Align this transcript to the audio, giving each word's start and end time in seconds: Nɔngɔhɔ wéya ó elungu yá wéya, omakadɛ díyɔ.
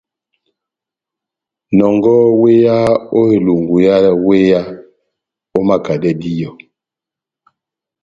Nɔngɔhɔ 1.77 2.25
wéya 2.41 2.75
ó 3.19 3.21
elungu 3.35 3.75
yá 3.85 3.95
wéya, 4.25 4.59
omakadɛ 5.57 6.09
díyɔ. 6.21 6.49